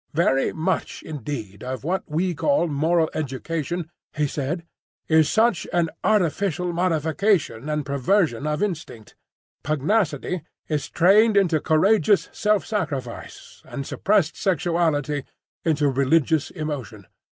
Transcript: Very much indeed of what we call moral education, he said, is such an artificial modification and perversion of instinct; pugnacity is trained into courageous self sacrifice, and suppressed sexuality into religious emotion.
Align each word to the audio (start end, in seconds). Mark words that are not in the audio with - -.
Very 0.15 0.51
much 0.51 1.03
indeed 1.03 1.63
of 1.63 1.83
what 1.83 2.01
we 2.09 2.33
call 2.33 2.67
moral 2.67 3.07
education, 3.13 3.87
he 4.17 4.25
said, 4.25 4.65
is 5.07 5.29
such 5.29 5.67
an 5.71 5.91
artificial 6.03 6.73
modification 6.73 7.69
and 7.69 7.85
perversion 7.85 8.47
of 8.47 8.63
instinct; 8.63 9.15
pugnacity 9.61 10.41
is 10.67 10.89
trained 10.89 11.37
into 11.37 11.59
courageous 11.61 12.29
self 12.31 12.65
sacrifice, 12.65 13.61
and 13.63 13.85
suppressed 13.85 14.35
sexuality 14.35 15.23
into 15.63 15.87
religious 15.87 16.49
emotion. 16.49 17.05